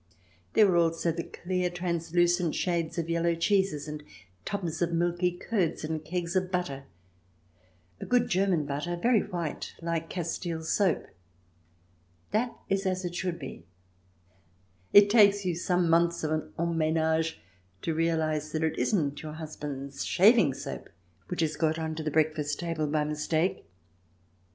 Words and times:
There 0.53 0.65
were 0.65 0.77
also 0.77 1.11
the 1.11 1.21
clear, 1.25 1.69
translucent 1.69 2.55
shades 2.55 2.97
of 2.97 3.07
yellow 3.07 3.35
cheeses, 3.35 3.87
and 3.87 4.01
tubs 4.45 4.81
of 4.81 4.91
milky 4.93 5.29
curds, 5.31 5.83
and 5.83 6.03
kegs 6.03 6.35
of 6.35 6.51
butter— 6.51 6.85
good 8.09 8.27
German 8.27 8.65
butter, 8.65 8.95
very 8.97 9.19
white, 9.19 9.75
like 9.79 10.09
Castile 10.09 10.63
soap. 10.63 11.05
That 12.31 12.51
is 12.67 12.87
as 12.87 13.05
it 13.05 13.13
should 13.13 13.37
be. 13.37 13.63
It 14.91 15.07
takes 15.07 15.45
you 15.45 15.53
some 15.53 15.87
months 15.87 16.23
of 16.23 16.31
en 16.57 16.77
menage 16.79 17.37
to 17.83 17.93
realize 17.93 18.51
that 18.53 18.63
it 18.63 18.79
isn't 18.79 19.21
your 19.21 19.33
husband's 19.33 20.03
shaving 20.03 20.55
soap 20.55 20.89
which 21.27 21.41
has 21.41 21.55
got 21.55 21.77
on 21.77 21.93
to 21.93 22.01
the 22.01 22.09
breakfast 22.09 22.59
table 22.59 22.87
by 22.87 23.03
mistake. 23.03 23.67